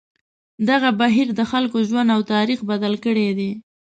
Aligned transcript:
دغه 0.69 0.89
بهیر 0.99 1.27
د 1.35 1.41
خلکو 1.51 1.77
ژوند 1.87 2.09
او 2.15 2.21
تاریخ 2.33 2.59
بدل 2.71 2.93
کړی 3.05 3.27
دی. 3.37 3.51